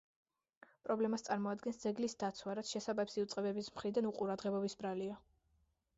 პრობლემას 0.87 1.25
წარმოადგენს 1.27 1.81
ძეგლის 1.83 2.17
დაცვა, 2.23 2.57
რაც 2.61 2.73
შესაბამისი 2.77 3.25
უწყებების 3.27 3.73
მხრიდან 3.77 4.09
უყურადღებობის 4.15 4.79
ბრალია. 4.81 5.21